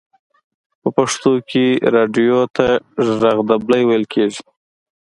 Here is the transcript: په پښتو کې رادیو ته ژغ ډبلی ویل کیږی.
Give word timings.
په 0.81 0.89
پښتو 0.97 1.31
کې 1.49 1.65
رادیو 1.95 2.41
ته 2.55 2.67
ژغ 3.05 3.37
ډبلی 3.49 3.81
ویل 3.85 4.05
کیږی. 4.13 4.43